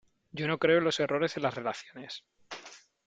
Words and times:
yo 0.31 0.47
no 0.47 0.57
creo 0.57 0.79
en 0.79 0.83
los 0.83 0.99
errores 0.99 1.37
en 1.37 1.43
las 1.43 1.53
relaciones. 1.53 2.25